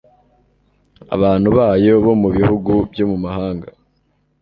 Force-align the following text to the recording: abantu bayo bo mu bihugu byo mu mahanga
abantu 1.15 1.49
bayo 1.57 1.93
bo 2.05 2.13
mu 2.21 2.29
bihugu 2.35 2.71
byo 2.91 3.05
mu 3.11 3.17
mahanga 3.23 3.67